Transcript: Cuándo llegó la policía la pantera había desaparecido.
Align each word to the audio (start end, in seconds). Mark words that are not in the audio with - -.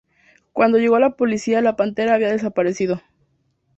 Cuándo 0.51 0.79
llegó 0.79 0.97
la 0.97 1.15
policía 1.15 1.61
la 1.61 1.75
pantera 1.75 2.15
había 2.15 2.31
desaparecido. 2.31 3.03